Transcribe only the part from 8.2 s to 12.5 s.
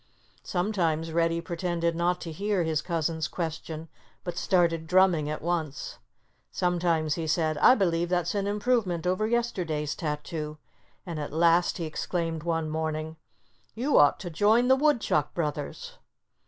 an improvement over yesterday's tattoo." And at last he exclaimed